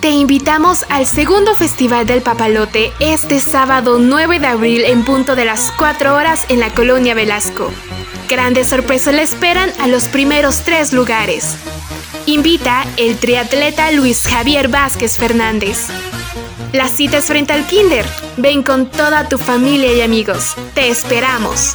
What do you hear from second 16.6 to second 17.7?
La cita es frente al